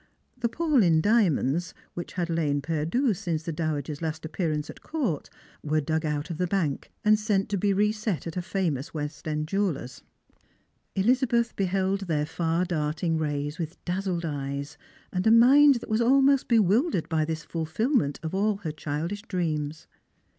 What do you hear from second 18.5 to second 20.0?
her childish dreams.